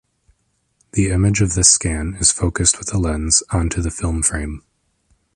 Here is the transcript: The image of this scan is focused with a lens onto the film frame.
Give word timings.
The 0.93 1.11
image 1.11 1.41
of 1.41 1.53
this 1.53 1.69
scan 1.69 2.15
is 2.19 2.31
focused 2.31 2.79
with 2.79 2.91
a 2.91 2.97
lens 2.97 3.43
onto 3.51 3.83
the 3.83 3.91
film 3.91 4.23
frame. 4.23 4.63